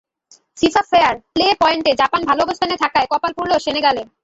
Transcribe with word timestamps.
FIFA 0.57 0.83
fair 0.91 1.15
play 1.33 1.47
পয়েন্টে 1.61 1.91
Japan 2.01 2.21
ভালো 2.29 2.41
অবস্থানে 2.43 2.75
থাকায় 2.83 3.07
কপাল 3.11 3.31
পুড়ল 3.37 3.51
সেনেগালের। 3.65 4.07